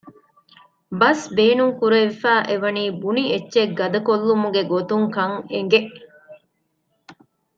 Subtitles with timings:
[0.99, 5.79] ބަސް ބޭނުންކުރެވިފައި އެވަނީ ބުނި އެއްޗެއް ގަދަކޮށްލުމުގެ ގޮތުން ކަން އެނގެ